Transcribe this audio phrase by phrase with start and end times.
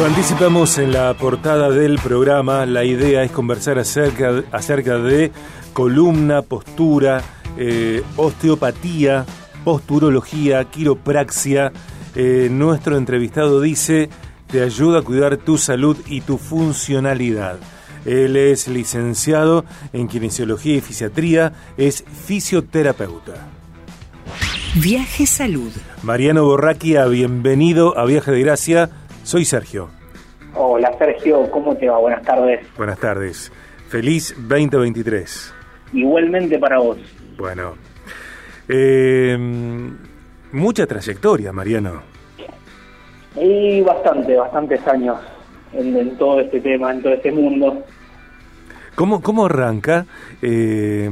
[0.00, 2.66] Lo anticipamos en la portada del programa.
[2.66, 5.32] La idea es conversar acerca, acerca de
[5.72, 7.22] columna, postura,
[7.56, 9.24] eh, osteopatía,
[9.64, 11.72] posturología, quiropraxia.
[12.14, 14.08] Eh, nuestro entrevistado dice,
[14.46, 17.58] te ayuda a cuidar tu salud y tu funcionalidad.
[18.04, 23.48] Él es licenciado en kinesiología y fisiatría, es fisioterapeuta.
[24.76, 25.72] Viaje Salud.
[26.04, 28.88] Mariano Borraquia, bienvenido a Viaje de Gracia.
[29.24, 29.88] Soy Sergio.
[30.54, 31.98] Hola Sergio, ¿cómo te va?
[31.98, 32.60] Buenas tardes.
[32.76, 33.50] Buenas tardes.
[33.88, 35.52] Feliz 2023.
[35.92, 36.98] Igualmente para vos.
[37.36, 37.74] Bueno.
[38.68, 39.36] Eh,
[40.52, 42.02] mucha trayectoria, Mariano.
[43.34, 45.18] Y bastante, bastantes años
[45.72, 47.84] en, todo este tema, en todo este mundo.
[49.00, 50.04] ¿Cómo, cómo arranca
[50.42, 51.08] eh,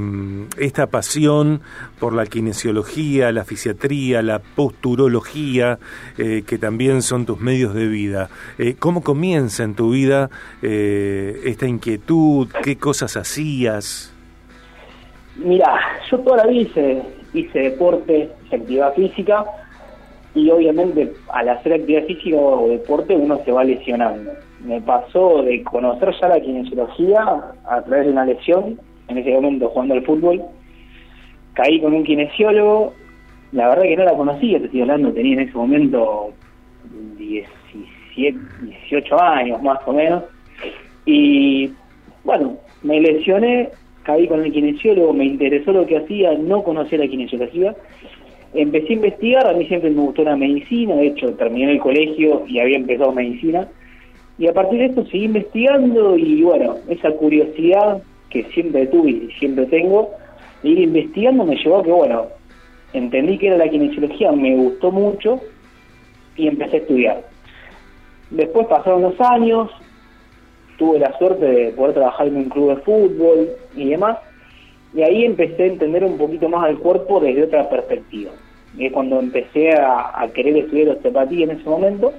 [0.58, 1.62] esta pasión
[1.98, 5.78] por la kinesiología, la fisiatría, la posturología,
[6.18, 8.28] eh, que también son tus medios de vida?
[8.58, 10.28] Eh, ¿Cómo comienza en tu vida
[10.60, 12.48] esta inquietud?
[12.62, 14.12] ¿Qué cosas hacías?
[15.36, 19.46] Mira, yo toda la vida hice, hice deporte, actividad física,
[20.38, 24.32] y obviamente al hacer actividad física o deporte uno se va lesionando.
[24.64, 27.22] Me pasó de conocer ya la kinesiología
[27.64, 28.78] a través de una lesión,
[29.08, 30.42] en ese momento jugando al fútbol,
[31.54, 32.92] caí con un kinesiólogo,
[33.52, 36.32] la verdad que no la conocía, te estoy hablando, tenía en ese momento
[37.16, 40.24] 17, 18 años más o menos,
[41.04, 41.72] y
[42.24, 43.70] bueno, me lesioné,
[44.02, 47.74] caí con el kinesiólogo, me interesó lo que hacía, no conocía la kinesiología,
[48.54, 52.44] empecé a investigar, a mí siempre me gustó la medicina, de hecho terminé el colegio
[52.46, 53.68] y había empezado medicina,
[54.38, 59.30] y a partir de esto seguí investigando y bueno, esa curiosidad que siempre tuve y
[59.38, 60.10] siempre tengo,
[60.62, 62.26] de ir investigando me llevó a que bueno,
[62.92, 65.40] entendí que era la kinesiología, me gustó mucho
[66.36, 67.24] y empecé a estudiar.
[68.30, 69.70] Después pasaron los años,
[70.78, 74.18] tuve la suerte de poder trabajar en un club de fútbol y demás,
[74.94, 78.30] y ahí empecé a entender un poquito más al cuerpo desde otra perspectiva.
[78.78, 82.12] Es cuando empecé a, querer estudiar osteopatía en ese momento,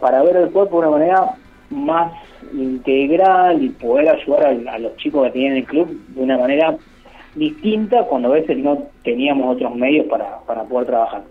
[0.00, 1.34] para ver el cuerpo de una manera
[1.70, 2.12] más
[2.52, 6.76] integral y poder ayudar a, los chicos que tenían el club de una manera
[7.34, 11.22] distinta cuando a veces no teníamos otros medios para, para poder trabajar.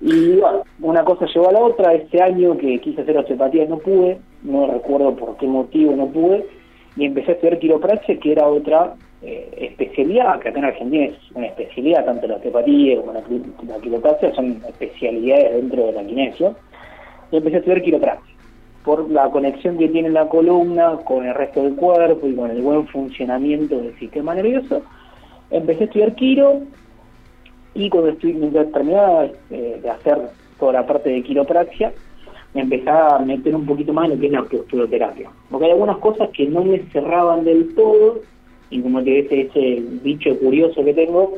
[0.00, 3.78] Y bueno, una cosa llevó a la otra, este año que quise hacer osteopatía no
[3.78, 6.46] pude, no recuerdo por qué motivo no pude,
[6.96, 11.16] y empecé a estudiar quiropraxia, que era otra eh, especialidad, que acá en Argentina es
[11.34, 13.22] una especialidad, tanto la osteopatía como la,
[13.66, 16.54] la quiropraxia son especialidades dentro de la kinesio,
[17.30, 18.34] y empecé a estudiar quiropraxia,
[18.84, 22.60] por la conexión que tiene la columna con el resto del cuerpo y con el
[22.60, 24.82] buen funcionamiento del sistema nervioso,
[25.50, 26.60] empecé a estudiar quiro,
[27.74, 30.18] y cuando estoy, mientras terminaba eh, de hacer
[30.58, 31.92] toda la parte de quiropraxia,
[32.54, 35.30] me empezaba a meter un poquito más en lo que es la posturoterapia.
[35.50, 38.20] Porque hay algunas cosas que no me cerraban del todo
[38.74, 41.32] y como te ese, ese bicho curioso que tengo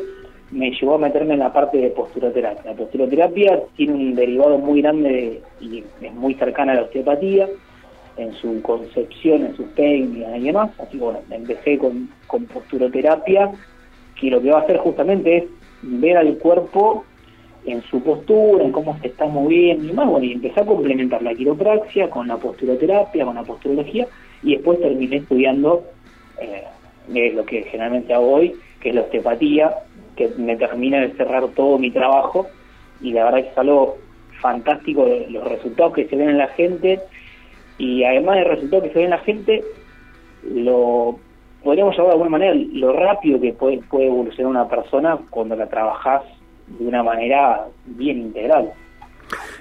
[0.51, 2.71] me llevó a meterme en la parte de posturoterapia.
[2.71, 7.47] La posturoterapia tiene un derivado muy grande y es muy cercana a la osteopatía
[8.17, 10.71] en su concepción, en sus técnicas y demás.
[10.79, 13.53] Así que bueno, empecé con, con posturoterapia,
[14.19, 15.45] que lo que va a hacer justamente es
[15.83, 17.05] ver al cuerpo
[17.67, 21.21] en su postura, en cómo se está moviendo y más, bueno, y empecé a complementar
[21.21, 24.07] la quiropraxia con la posturoterapia, con la posturología,
[24.43, 25.85] y después terminé estudiando
[26.41, 26.63] eh,
[27.15, 29.75] es lo que generalmente hago hoy, que es la osteopatía,
[30.17, 32.47] que me termina de cerrar todo mi trabajo
[33.01, 33.99] y la verdad que es algo
[34.41, 37.01] fantástico los resultados que se ven en la gente
[37.79, 39.65] y además del resultado que se ve en la gente,
[40.51, 41.19] lo
[41.63, 45.67] podríamos llamar de alguna manera lo rápido que puede, puede evolucionar una persona cuando la
[45.67, 46.23] trabajas
[46.67, 48.73] de una manera bien integral.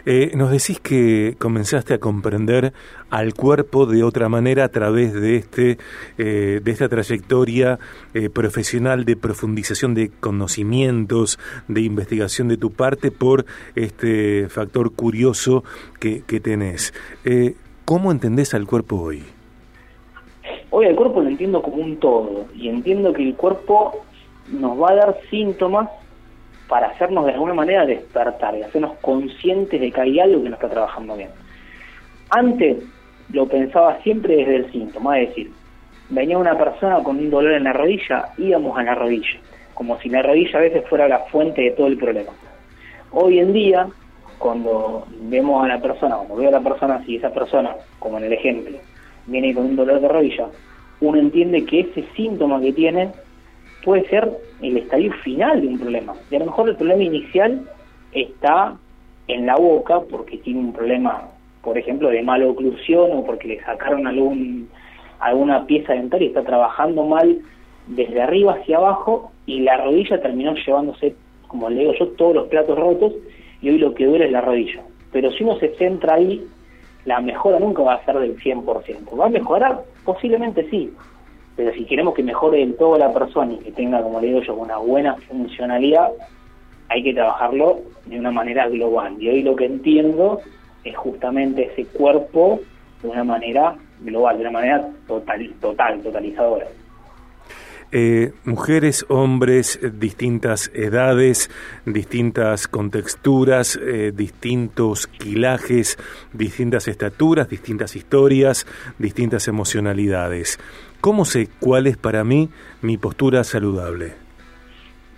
[0.08, 2.74] Eh, nos decís que comenzaste a comprender
[3.10, 5.80] al cuerpo de otra manera a través de este
[6.20, 7.80] eh, de esta trayectoria
[8.14, 15.64] eh, profesional de profundización de conocimientos, de investigación de tu parte por este factor curioso
[16.00, 16.94] que, que tenés.
[17.84, 19.24] ¿Cómo entendés al cuerpo hoy?
[20.70, 24.06] Hoy al cuerpo lo entiendo como un todo y entiendo que el cuerpo
[24.52, 25.90] nos va a dar síntomas
[26.68, 30.56] para hacernos de alguna manera despertar y hacernos conscientes de que hay algo que no
[30.56, 31.30] está trabajando bien.
[32.30, 32.78] Antes
[33.32, 35.52] lo pensaba siempre desde el síntoma, es decir,
[36.10, 39.40] venía una persona con un dolor en la rodilla, íbamos a la rodilla,
[39.74, 42.32] como si la rodilla a veces fuera la fuente de todo el problema.
[43.12, 43.88] Hoy en día,
[44.40, 48.26] cuando vemos a la persona, cuando veo a la persona, si esa persona, como en
[48.26, 48.78] el ejemplo,
[49.28, 50.48] viene con un dolor de rodilla,
[51.02, 53.12] uno entiende que ese síntoma que tiene
[53.86, 54.30] puede ser
[54.62, 56.14] el estadio final de un problema.
[56.32, 57.62] Y a lo mejor el problema inicial
[58.12, 58.76] está
[59.28, 61.30] en la boca porque tiene un problema,
[61.62, 64.68] por ejemplo, de mala oclusión o porque le sacaron algún
[65.20, 67.40] alguna pieza dental y está trabajando mal
[67.88, 71.16] desde arriba hacia abajo y la rodilla terminó llevándose,
[71.48, 73.14] como le digo yo, todos los platos rotos
[73.62, 74.82] y hoy lo que duele es la rodilla.
[75.12, 76.46] Pero si uno se centra ahí,
[77.06, 79.18] la mejora nunca va a ser del 100%.
[79.18, 79.84] ¿Va a mejorar?
[80.04, 80.92] Posiblemente sí,
[81.56, 84.42] pero si queremos que mejore en toda la persona y que tenga, como le digo
[84.42, 86.10] yo, una buena funcionalidad,
[86.90, 89.16] hay que trabajarlo de una manera global.
[89.20, 90.42] Y hoy lo que entiendo
[90.84, 92.60] es justamente ese cuerpo
[93.02, 96.68] de una manera global, de una manera total, total totalizadora.
[97.98, 101.50] Eh, mujeres, hombres, distintas edades,
[101.86, 105.98] distintas contexturas, eh, distintos quilajes,
[106.34, 108.68] distintas estaturas, distintas historias,
[109.00, 110.60] distintas emocionalidades.
[111.00, 112.50] ¿Cómo sé cuál es para mí
[112.82, 114.12] mi postura saludable?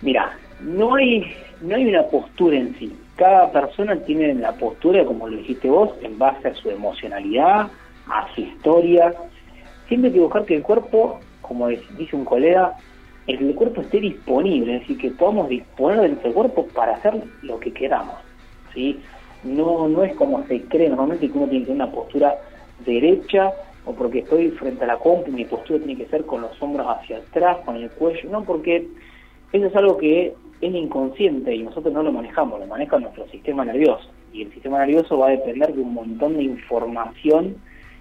[0.00, 2.96] Mira, no hay, no hay una postura en sí.
[3.16, 7.72] Cada persona tiene la postura, como lo dijiste vos, en base a su emocionalidad,
[8.06, 9.12] a su historia.
[9.88, 12.76] Siempre hay que buscar que el cuerpo, como dice un colega,
[13.26, 17.60] el cuerpo esté disponible, es decir, que podamos disponer de nuestro cuerpo para hacer lo
[17.60, 18.16] que queramos.
[18.72, 18.98] ¿sí?
[19.44, 22.34] No, no es como se cree normalmente que uno tiene que tener una postura
[22.84, 23.52] derecha
[23.84, 26.86] o porque estoy frente a la compu, mi postura tiene que ser con los hombros
[26.88, 28.86] hacia atrás, con el cuello, no, porque
[29.52, 33.64] eso es algo que es inconsciente y nosotros no lo manejamos, lo maneja nuestro sistema
[33.64, 34.08] nervioso.
[34.32, 37.56] Y el sistema nervioso va a depender de un montón de información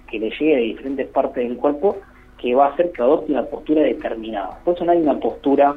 [0.09, 1.97] que le llegue de diferentes partes del cuerpo
[2.37, 4.59] que va a hacer que adopte una postura determinada.
[4.63, 5.75] Por eso no hay una postura,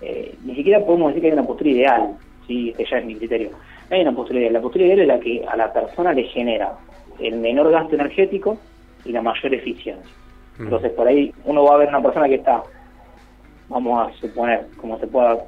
[0.00, 2.16] eh, ni siquiera podemos decir que hay una postura ideal,
[2.46, 2.70] ¿sí?
[2.70, 3.50] este ya es mi criterio.
[3.88, 6.24] No hay una postura ideal, la postura ideal es la que a la persona le
[6.24, 6.72] genera
[7.18, 8.56] el menor gasto energético,
[9.04, 10.14] y la mayor eficiencia.
[10.58, 10.64] Mm.
[10.64, 12.62] Entonces, por ahí uno va a ver una persona que está,
[13.68, 15.38] vamos a suponer, como se pueda,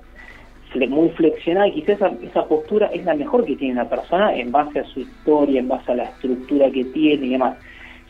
[0.88, 4.50] muy flexionada, y quizás esa, esa postura es la mejor que tiene una persona en
[4.50, 7.58] base a su historia, en base a la estructura que tiene y demás.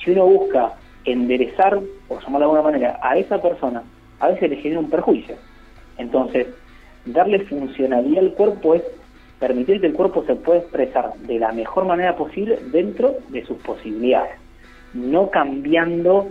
[0.03, 0.73] Si uno busca
[1.05, 3.83] enderezar, por llamarlo de alguna manera, a esa persona,
[4.21, 5.37] a veces le genera un perjuicio.
[5.99, 6.47] Entonces,
[7.05, 8.83] darle funcionalidad al cuerpo es
[9.39, 13.59] permitir que el cuerpo se pueda expresar de la mejor manera posible dentro de sus
[13.59, 14.43] posibilidades
[14.95, 16.29] no cambiando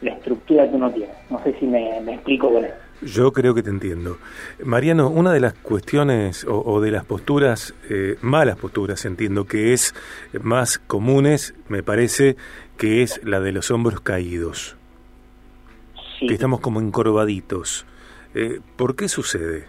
[0.00, 1.12] la estructura que uno tiene.
[1.30, 2.74] No sé si me, explico con eso.
[3.02, 4.18] Yo creo que te entiendo.
[4.64, 9.92] Mariano, una de las cuestiones o, de las posturas, eh, malas posturas, entiendo que es
[10.40, 12.36] más comunes, me parece,
[12.78, 14.76] que es la de los hombros caídos.
[16.20, 17.84] Que estamos como encorvaditos.
[18.34, 19.64] Eh, ¿Por qué sucede?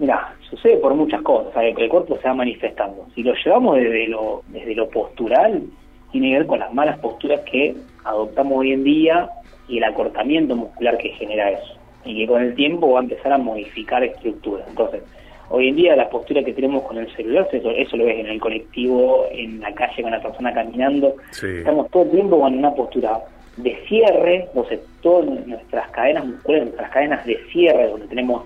[0.00, 3.06] Mira, sucede por muchas cosas, que el cuerpo se va manifestando.
[3.14, 5.62] Si lo llevamos desde lo, desde lo postural,
[6.10, 9.28] tiene que ver con las malas posturas que adoptamos hoy en día
[9.68, 11.77] y el acortamiento muscular que genera eso.
[12.08, 14.66] Y que con el tiempo va a empezar a modificar estructuras.
[14.66, 15.02] Entonces,
[15.50, 18.28] hoy en día la postura que tenemos con el celular, eso, eso lo ves en
[18.28, 21.16] el colectivo, en la calle con la persona caminando.
[21.30, 23.20] Estamos todo el tiempo con una postura
[23.58, 28.44] de cierre, entonces todas nuestras cadenas musculares, nuestras cadenas de cierre, donde tenemos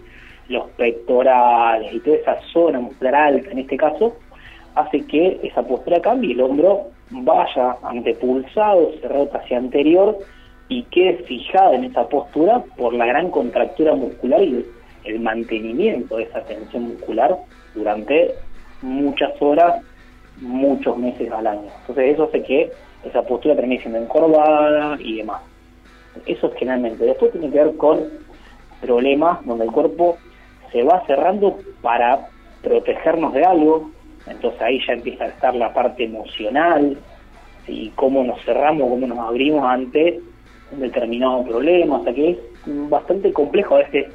[0.49, 4.17] los pectorales y toda esa zona muscular alta en este caso,
[4.75, 10.19] hace que esa postura cambie y el hombro vaya antepulsado, cerrado hacia anterior
[10.73, 14.65] y quede fijado en esa postura por la gran contractura muscular y
[15.05, 17.37] el mantenimiento de esa tensión muscular
[17.75, 18.35] durante
[18.81, 19.83] muchas horas,
[20.41, 21.69] muchos meses al año.
[21.81, 22.73] Entonces eso hace que
[23.05, 25.43] esa postura termine siendo encorvada y demás.
[26.25, 27.05] Eso es generalmente.
[27.05, 28.01] Después tiene que ver con
[28.81, 30.17] problemas donde el cuerpo
[30.73, 32.29] se va cerrando para
[32.63, 33.91] protegernos de algo,
[34.27, 36.97] entonces ahí ya empieza a estar la parte emocional
[37.69, 40.21] y cómo nos cerramos, cómo nos abrimos ante
[40.73, 42.39] un determinado problema, o sea que es
[42.89, 44.07] bastante complejo a veces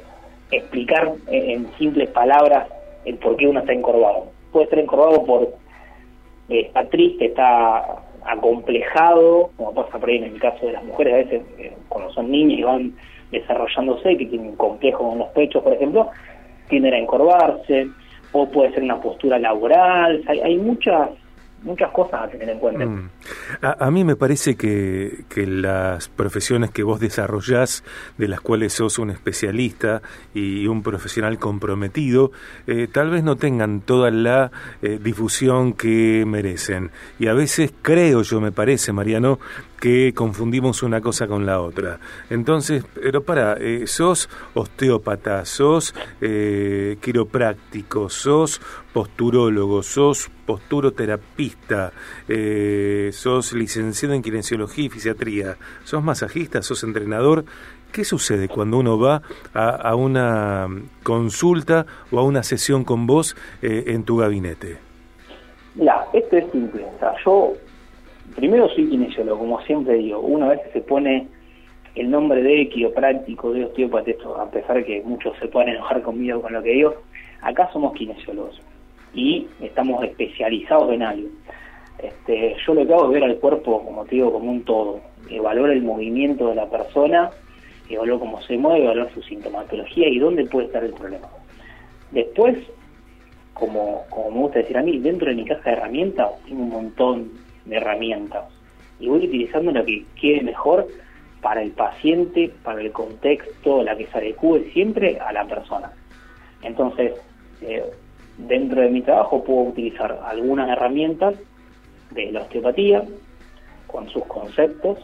[0.50, 2.68] explicar en simples palabras
[3.04, 4.26] el por qué uno está encorvado.
[4.52, 5.42] Puede estar encorvado por
[6.48, 11.14] eh, está triste, está acomplejado, como pasa por ahí en el caso de las mujeres,
[11.14, 12.92] a veces eh, cuando son niñas y van
[13.30, 16.10] desarrollándose, que tienen un complejo con los pechos, por ejemplo,
[16.68, 17.88] tienden a encorvarse,
[18.32, 21.10] o puede ser una postura laboral, hay, hay muchas
[21.62, 22.86] muchas cosas a tener en cuenta.
[22.86, 23.10] Mm.
[23.62, 27.84] A, mí me parece que, que, las profesiones que vos desarrollás,
[28.16, 30.02] de las cuales sos un especialista
[30.34, 32.30] y un profesional comprometido,
[32.66, 34.50] eh, tal vez no tengan toda la
[34.82, 36.90] eh, difusión que merecen.
[37.18, 39.38] Y a veces creo yo, me parece, Mariano,
[39.80, 41.98] que confundimos una cosa con la otra.
[42.30, 48.60] Entonces, pero para, eh, sos osteópata, sos eh, quiropráctico, sos
[48.92, 51.92] posturólogo, sos posturoterapista,
[52.28, 57.44] eh, sos licenciado en kinesiología y fisiatría, sos masajista, sos entrenador.
[57.92, 59.22] ¿Qué sucede cuando uno va
[59.54, 60.68] a, a una
[61.02, 64.88] consulta o a una sesión con vos en tu gabinete?
[66.12, 66.84] esto es simple.
[66.84, 67.54] O sea, yo
[68.38, 70.20] primero soy kinesiólogo, como siempre digo.
[70.20, 71.26] Una vez se pone
[71.96, 76.40] el nombre de quiropráctico, de osteópata, esto, a pesar que muchos se pueden enojar conmigo
[76.40, 76.94] con lo que digo,
[77.42, 78.60] acá somos kinesiólogos
[79.12, 81.28] y estamos especializados en algo.
[81.98, 85.00] Este, yo lo que hago es ver al cuerpo, como te digo, como un todo,
[85.28, 87.30] evaluar el movimiento de la persona,
[87.88, 91.26] evaluar cómo se mueve, evaluar su sintomatología y dónde puede estar el problema.
[92.12, 92.56] Después,
[93.52, 96.70] como, como me gusta decir a mí, dentro de mi caja de herramientas tengo un
[96.70, 98.44] montón de herramientas
[99.00, 100.88] y voy utilizando lo que quede mejor
[101.40, 105.92] para el paciente, para el contexto, la que se adecue siempre a la persona.
[106.62, 107.12] Entonces,
[107.62, 107.84] eh,
[108.36, 111.34] dentro de mi trabajo puedo utilizar algunas herramientas
[112.10, 113.04] de la osteopatía
[113.86, 114.98] con sus conceptos,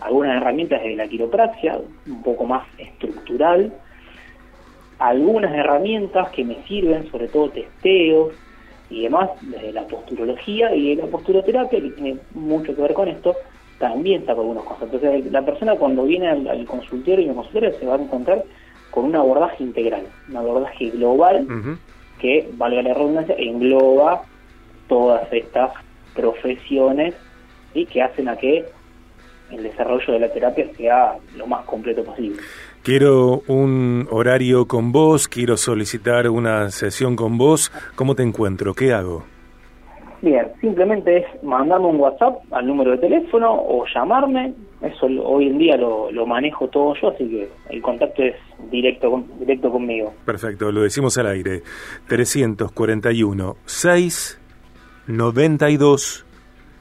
[0.00, 3.72] algunas herramientas de la quiropraxia, un poco más estructural,
[4.98, 8.34] algunas herramientas que me sirven, sobre todo testeos
[8.90, 13.34] y demás, desde la posturología y la posturoterapia, que tiene mucho que ver con esto,
[13.78, 15.02] también con algunos conceptos.
[15.30, 18.44] la persona cuando viene al, consultorio y en consultorio se va a encontrar
[18.90, 21.46] con un abordaje integral, un abordaje global
[22.18, 24.22] que, valga la redundancia, engloba
[24.88, 25.72] todas estas
[26.14, 27.14] profesiones
[27.74, 28.64] y que hacen a que
[29.50, 32.40] el desarrollo de la terapia sea lo más completo posible.
[32.86, 37.72] Quiero un horario con vos, quiero solicitar una sesión con vos.
[37.96, 38.74] ¿Cómo te encuentro?
[38.74, 39.24] ¿Qué hago?
[40.22, 44.54] Bien, simplemente es mandarme un WhatsApp al número de teléfono o llamarme.
[44.80, 48.36] Eso hoy en día lo, lo manejo todo yo, así que el contacto es
[48.70, 50.14] directo, directo conmigo.
[50.24, 51.64] Perfecto, lo decimos al aire.
[52.06, 54.40] 341 6
[55.08, 56.24] 92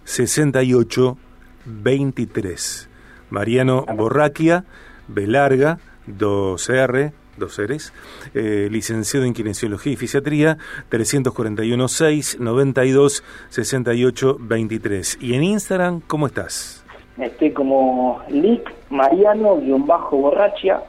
[0.03, 1.17] 68
[1.65, 2.89] 23.
[3.31, 4.65] Mariano Borraquia,
[5.07, 7.93] Belarga, 2R, dos seres,
[8.33, 10.57] eh, licenciado en Kinesiología y Fisiatría,
[10.89, 15.17] 341 6 92 68 23.
[15.21, 16.83] ¿Y en Instagram cómo estás?
[17.17, 20.81] Estoy como Lic Mariano-Borrachia,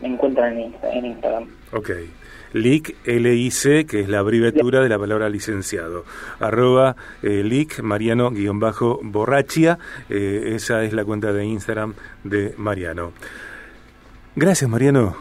[0.00, 1.48] me encuentran en, en Instagram.
[1.72, 1.90] Ok.
[2.54, 6.04] LIC, L-I-C, que es la abreviatura de la palabra licenciado.
[6.38, 9.78] Arroba eh, LIC, Mariano-Borrachia,
[10.10, 11.94] eh, esa es la cuenta de Instagram
[12.24, 13.12] de Mariano.
[14.34, 15.16] Gracias, Mariano.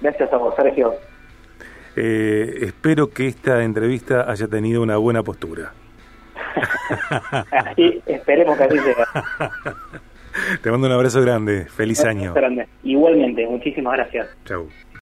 [0.00, 0.94] Gracias a vos, Sergio.
[1.96, 5.72] Eh, espero que esta entrevista haya tenido una buena postura.
[7.50, 9.50] así, esperemos que así sea.
[10.62, 11.66] Te mando un abrazo grande.
[11.66, 12.34] Feliz año.
[12.34, 12.68] Grande.
[12.84, 14.28] Igualmente, muchísimas gracias.
[14.44, 14.68] Chau.